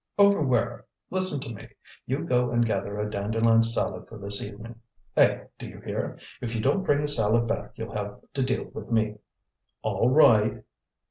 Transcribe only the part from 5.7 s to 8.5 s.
hear? If you don't bring a salad back you'll have to